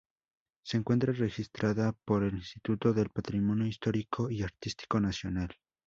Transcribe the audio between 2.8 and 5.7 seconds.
del Patrimonio Histórico y Artístico Nacional.